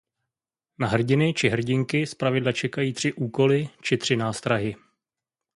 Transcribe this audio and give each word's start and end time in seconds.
Na 0.79 0.87
hrdiny 0.87 1.33
či 1.33 1.49
hrdinky 1.49 2.05
zpravidla 2.07 2.51
čekají 2.51 2.93
tři 2.93 3.13
úkoly 3.13 3.69
či 3.81 3.97
tři 3.97 4.15
nástrahy. 4.15 4.75